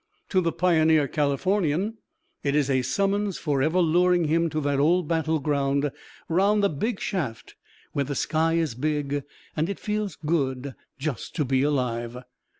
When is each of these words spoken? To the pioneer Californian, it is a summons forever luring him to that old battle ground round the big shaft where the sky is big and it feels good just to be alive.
To 0.29 0.41
the 0.41 0.51
pioneer 0.51 1.07
Californian, 1.07 1.99
it 2.41 2.55
is 2.55 2.71
a 2.71 2.81
summons 2.81 3.37
forever 3.37 3.77
luring 3.81 4.23
him 4.23 4.49
to 4.49 4.59
that 4.61 4.79
old 4.79 5.07
battle 5.07 5.37
ground 5.37 5.91
round 6.27 6.63
the 6.63 6.69
big 6.69 6.99
shaft 6.99 7.53
where 7.93 8.05
the 8.05 8.15
sky 8.15 8.53
is 8.53 8.73
big 8.73 9.21
and 9.55 9.69
it 9.69 9.79
feels 9.79 10.15
good 10.15 10.73
just 10.97 11.35
to 11.35 11.45
be 11.45 11.61
alive. 11.61 12.17